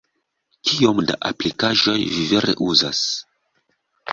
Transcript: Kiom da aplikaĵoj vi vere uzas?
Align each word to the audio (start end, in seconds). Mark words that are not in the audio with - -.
Kiom 0.69 1.01
da 1.11 1.17
aplikaĵoj 1.29 1.97
vi 2.15 2.27
vere 2.33 2.57
uzas? 2.71 3.03